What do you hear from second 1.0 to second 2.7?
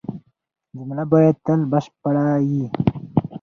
باید تل بشپړه يي.